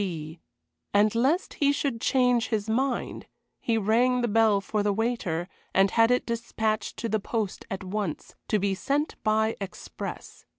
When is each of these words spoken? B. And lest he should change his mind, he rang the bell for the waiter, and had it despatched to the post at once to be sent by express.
B. 0.01 0.39
And 0.95 1.13
lest 1.13 1.53
he 1.61 1.71
should 1.71 2.01
change 2.01 2.47
his 2.47 2.67
mind, 2.67 3.27
he 3.59 3.77
rang 3.77 4.21
the 4.21 4.27
bell 4.27 4.59
for 4.59 4.81
the 4.81 4.91
waiter, 4.91 5.47
and 5.75 5.91
had 5.91 6.09
it 6.09 6.25
despatched 6.25 6.97
to 6.97 7.07
the 7.07 7.19
post 7.19 7.65
at 7.69 7.83
once 7.83 8.33
to 8.47 8.57
be 8.57 8.73
sent 8.73 9.13
by 9.23 9.55
express. 9.61 10.47